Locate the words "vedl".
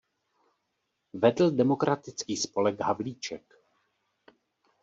1.13-1.51